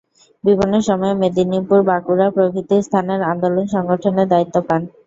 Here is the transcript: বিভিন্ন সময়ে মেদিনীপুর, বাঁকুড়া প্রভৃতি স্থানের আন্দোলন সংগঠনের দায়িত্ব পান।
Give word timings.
বিভিন্ন 0.43 0.75
সময়ে 0.87 1.13
মেদিনীপুর, 1.21 1.79
বাঁকুড়া 1.89 2.27
প্রভৃতি 2.35 2.75
স্থানের 2.87 3.21
আন্দোলন 3.31 3.65
সংগঠনের 3.75 4.27
দায়িত্ব 4.29 4.55
পান। 4.67 4.81